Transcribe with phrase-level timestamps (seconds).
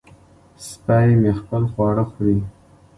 [0.67, 2.37] سپی مې خپل خواړه خوري.